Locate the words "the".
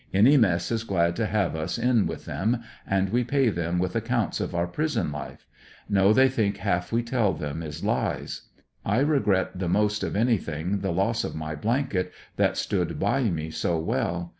9.59-9.69, 10.79-10.89